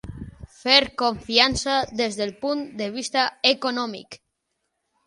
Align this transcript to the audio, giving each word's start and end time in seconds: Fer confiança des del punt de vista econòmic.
Fer 0.61 0.79
confiança 1.01 1.75
des 2.01 2.19
del 2.23 2.35
punt 2.47 2.67
de 2.81 2.91
vista 2.99 3.31
econòmic. 3.53 4.21